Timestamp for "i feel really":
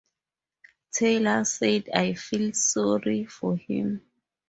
1.93-2.53